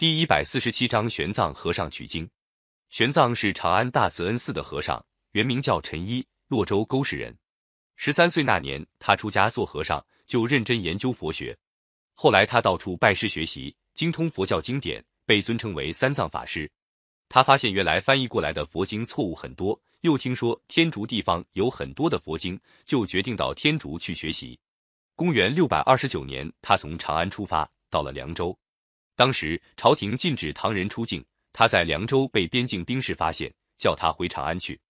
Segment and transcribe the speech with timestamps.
[0.00, 2.26] 第一百四十七章玄奘和尚取经。
[2.88, 7.36] 玄奘是长安大慈恩寺的和尚，原名叫陈一，洛州沟氏人。
[7.96, 11.54] 十三岁那年，他出家做和尚，就认真研究佛学。
[12.14, 16.66] 后来他到处拜师学习，精通佛教经典，被尊称为三藏法师。
[17.28, 24.58] 他发现原来翻译过来的佛经错误很多，又听说天竺地方有很多的佛经，就决定到天竺去学习。
[25.14, 28.58] 公元六百二十九年，他从长安出发，到了凉州。
[29.20, 31.22] 当时朝廷禁止唐人出境，
[31.52, 34.80] 他在凉州被边境兵士发现，叫他回长安去。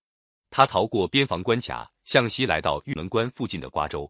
[0.51, 4.09] 他逃过边防关卡，向西来到玉门关附近的瓜州。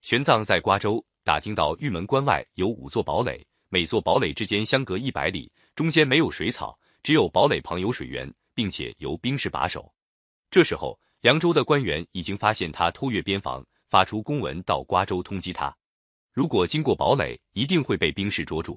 [0.00, 9.94] 玄奘在瓜州打听到玉门关外有五座堡垒，每座堡垒之间相隔一百里，中间没有水草，只有堡垒旁有水源，并且由兵士把守。
[10.50, 15.72] 这时候，凉州的官员已经发现他偷越边防，发出公文到瓜州通缉他。
[16.32, 18.76] 如果经过堡垒，一定会被兵士捉住。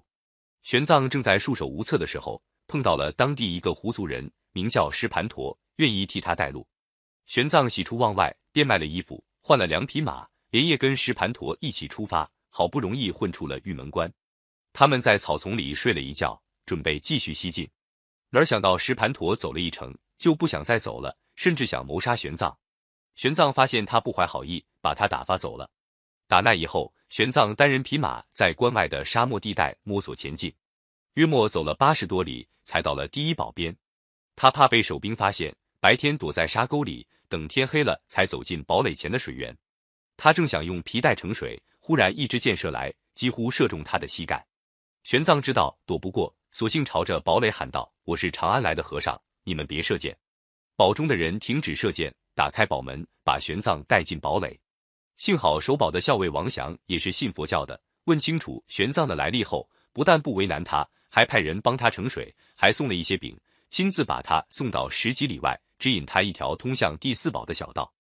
[0.66, 6.68] 玄奘正在束手无策的时候，碰到了当地一个胡族人，名叫石盘陀，愿意替他带路。
[7.27, 12.27] 玄奘喜出望外，变卖了衣服，换了两匹马，连夜跟石盘陀一起出发。
[12.49, 14.12] 好不容易混出了玉门关，
[14.74, 17.70] 他们在草丛里睡了一觉，准备继续西进。
[18.32, 22.52] 哪想到石盘陀走了一程，就不想再走了，甚至想谋杀玄奘。
[23.13, 25.70] 玄奘发现他不怀好意，把他打发走了。
[26.27, 26.95] 打那以后。
[27.10, 30.54] 玄奘单人匹马在关外的沙漠地带摸索前进，
[31.14, 33.76] 约莫走了八十多里，才到了第一堡边。
[34.36, 39.56] 他怕被守兵发现，白天躲在沙沟里，等天黑了才走进堡垒前的水源。
[40.18, 44.46] 他正想用皮带盛水，忽然一支箭射来，几乎射中他的膝盖。
[45.04, 50.18] 玄奘知道躲不过，索性朝着堡垒喊道：“我是长安来的和尚，你们别射箭。”
[50.76, 54.60] 堡中的人停止射箭，打开堡门，把玄奘带进堡垒。
[55.18, 63.38] 幸好守堡的校尉王祥也是信佛教的，问清楚玄奘的来历后，不但不为难他，还派人帮他盛水，还送了一些饼，
[63.70, 67.91] 亲自把他送到十几里外，指引他一条通向第四堡的小道。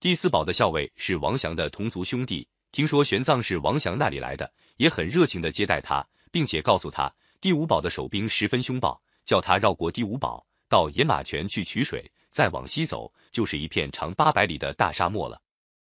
[0.00, 7.10] 第四堡的校尉是王祥的同族兄弟，听说玄奘是王祥那里来的，也很热情的接待他，并且告诉他
[7.40, 15.40] 第五堡的守兵十分凶暴，叫他绕过第五堡，到野马泉去取水，再往西走就是一片长八百里的大沙漠了。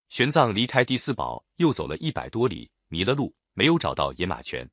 [0.08, 4.68] 玄奘离开第四堡，又走了一百多里，迷了路，没有找到野马泉。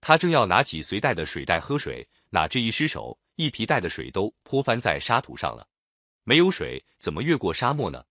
[0.00, 5.68] 他正要拿起随带的水袋喝水，哪知一失手，一皮带的水都泼翻在沙土上了。
[6.22, 8.04] 没有水，怎么越过沙漠呢？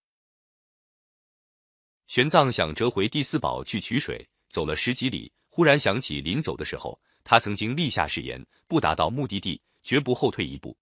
[2.08, 10.78] 玄奘想折回第四宝去取水，走了十几里，忽然想起临走的时候，他曾经立下誓言，不达到目的地，绝不后退一步。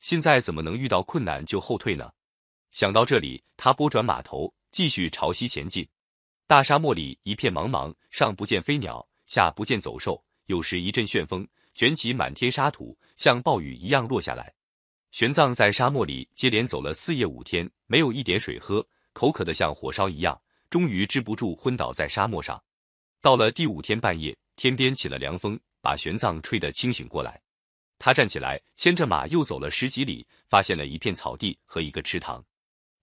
[0.00, 2.12] 现在怎么能遇到困难就后退呢？
[2.72, 4.52] 想到这里，他拨转马头。
[4.72, 5.86] 继续朝西前进，
[6.46, 10.24] 大沙漠里一片茫茫，上不见飞鸟，下不见走兽。
[10.46, 14.52] 有时一阵旋风卷起满天沙土，像暴雨一样落下来。
[15.10, 20.40] 玄奘在沙漠里接连走了四夜五天，没有一点水喝，口渴的像火烧一样，
[20.70, 22.60] 终于支不住，昏倒在沙漠上。
[23.20, 27.38] 到了第五天半夜，天边起了凉风，把玄奘吹得清醒过来。
[27.98, 32.42] 他站起来，牵着马又走了十几里，发现了一片草地和一个池塘。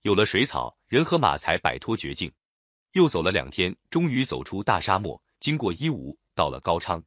[0.01, 2.31] 有了水草，人和马才摆脱绝境。
[2.93, 7.03] 又走了两天，终于走出大沙漠，经过伊吾，到了高昌。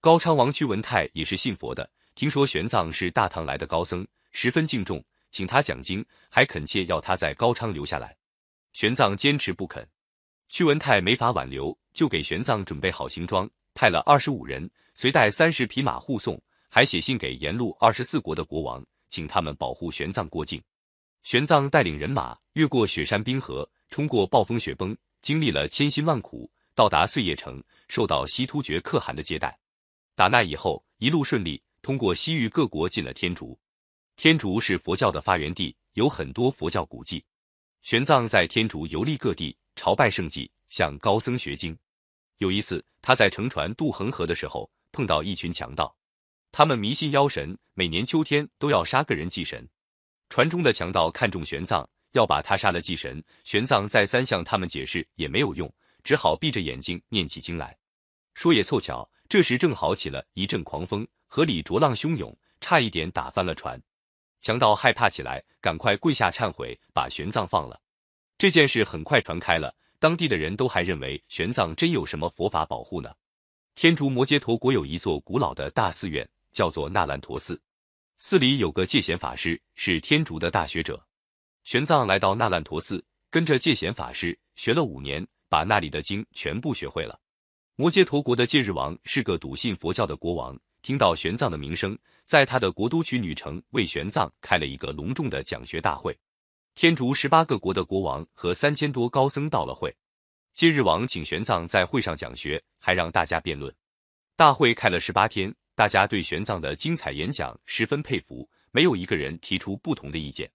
[0.00, 8.16] 高昌王屈文泰也是信佛的，听说玄奘是大唐来的高僧，十分敬重，请他讲经，还恳切要他在高昌留下来。
[8.72, 9.88] 玄奘坚持不肯，
[10.48, 20.62] 屈文泰没法挽留，就给玄奘准备好行装，派了二十五人，随带三十匹马护送，还写信给沿路二十四国的国王，请他们保护玄奘过境。
[21.26, 29.58] 玄奘带领人马越过雪山冰河，冲过暴风雪崩，经历了千辛万苦，到达碎叶城，受到西突厥可汗的接待。
[30.14, 33.58] 打那以后，一路顺利，通过西域各国进了天竺。
[34.14, 37.24] 天竺是佛教的发源地，有很多佛教古迹。
[37.82, 41.76] 玄奘在天竺游历各地，朝拜圣迹，向高僧学经。
[42.38, 45.92] 有一次，他在乘船渡恒河的时候，碰到一群强盗，
[46.52, 49.68] 他们迷信妖神，每年秋天都要杀个人祭神。
[50.28, 53.22] 船中的强盗看中玄奘，要把他杀了祭神。
[53.44, 57.76] 玄奘再三向他们解释也没有用，只好闭着眼睛念起经来。
[58.34, 63.80] 说也凑巧，这时正好起了一阵狂风，河里浊浪汹涌，差一点打翻了船。
[64.40, 67.80] 强盗害怕起来，赶快跪下忏悔，把玄奘放了。
[68.36, 73.12] 这件事很快传开了，当地的人都还认为玄奘真有什么佛法保护呢。
[73.74, 77.60] 天竺摩揭陀国有一座古老的大寺院，叫做那烂陀寺。
[78.18, 81.06] 寺里有个戒贤法师，是天竺的大学者。
[81.64, 87.20] 玄奘来到那烂陀寺，跟着戒贤法师学了五年，把那里的经全部学会了。
[87.74, 96.18] 摩揭陀国的戒日王是个笃信佛教的国王，听到玄奘的名声，在他的国都区女城为玄奘开了一个隆重的讲学大会。
[96.74, 99.94] 天竺十八个国的国王和三千多高僧到了会。
[100.54, 103.72] 戒日王请玄奘在会上讲学，还让大家辩论。
[104.36, 110.50] 大会开了十八天，大家对玄奘的精彩演讲十分佩服，没有一个人提出不同的意见。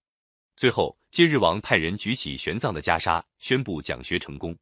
[0.56, 4.52] 最后，戒日王派人举起玄奘的袈裟，宣布讲学成功。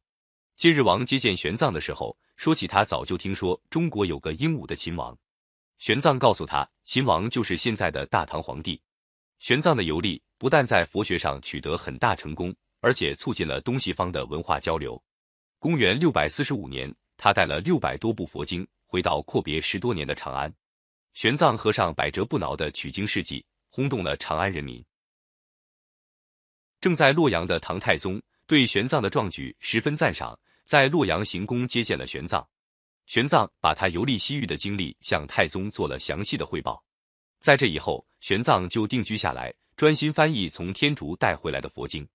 [0.55, 5.17] 戒日王接见玄奘的时候，说起他早就听说中国有个英武的秦王。
[5.79, 8.79] 玄奘告诉他，秦王就是现在的大唐皇帝。
[9.39, 15.01] 玄奘的游历不但在佛学上取得很大成功，而且促进了东西方的文化交流。
[15.57, 20.53] 公元六百四十五年，他带了六百多部佛经回到阔别十多年的长安。
[21.13, 24.83] 玄奘和尚百折不挠的取经事迹轰动了长安人民。
[26.81, 32.45] 正在洛阳的唐太宗对玄奘的壮举十分赞赏，在洛阳行宫接见了玄奘。
[33.05, 36.83] 玄奘把他游历西域的经历向太宗做了详细的汇报。
[37.39, 42.05] 在这以后，玄奘就定居下来，专心翻译从天竺带回来的佛经。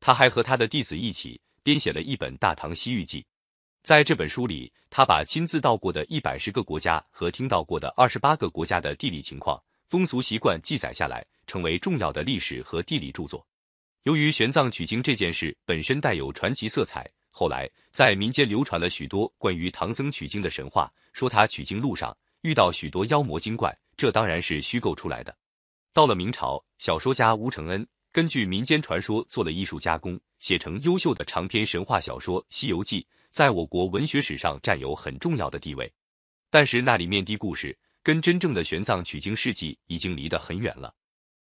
[0.00, 1.38] 他还和他的弟子一起。
[1.62, 3.22] 编写了一本《大唐西域记》，
[3.84, 13.46] 在这本书里，他把亲自到过的一百十个国家和听到过的二十八个国家的地理情况、风俗习惯记载下来，成为重要的历史和地理著作。
[14.04, 25.36] 由于玄奘取经这件事本身带有传奇色彩，后来在民间流传了许多关于唐僧取经的神话，说他取经路上遇到许多妖魔精怪，这当然是虚构出来的。
[25.92, 30.18] 到了明朝，小说家吴承恩根据民间传说做了艺术加工。
[30.40, 33.00] 写成优秀的长篇神话小说《西游记》，
[33.34, 35.92] 在我国文学史上占有很重要的地位。
[36.50, 40.94] 但是那里面的故事跟真正的玄奘取经事迹已经离得很远了。